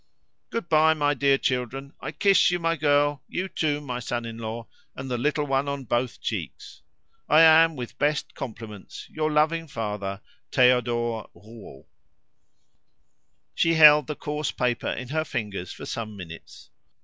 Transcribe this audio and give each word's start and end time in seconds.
"Good 0.49 0.67
bye, 0.67 0.95
my 0.95 1.13
dear 1.13 1.37
children. 1.37 1.93
I 2.01 2.11
kiss 2.11 2.49
you, 2.49 2.57
my 2.57 2.75
girl, 2.75 3.21
you 3.29 3.47
too, 3.47 3.79
my 3.81 3.99
son 3.99 4.25
in 4.25 4.39
law, 4.39 4.65
and 4.95 5.11
the 5.11 5.17
little 5.19 5.45
one 5.45 5.67
on 5.67 5.83
both 5.83 6.19
cheeks. 6.19 6.81
I 7.29 7.41
am, 7.41 7.75
with 7.75 7.99
best 7.99 8.33
compliments, 8.33 9.07
your 9.11 9.31
loving 9.31 9.67
father. 9.67 10.21
"Theodore 10.51 11.29
Rouault." 11.35 11.85
She 13.53 13.75
held 13.75 14.07
the 14.07 14.15
coarse 14.15 14.49
paper 14.51 14.87
in 14.89 15.09
her 15.09 15.23
fingers 15.23 15.71
for 15.71 15.85
some 15.85 16.17
minutes. 16.17 16.71